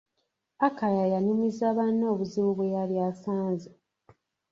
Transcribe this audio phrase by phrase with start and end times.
[0.67, 3.69] Akaya yanyumiza banne obuzibu bwe yali asanze!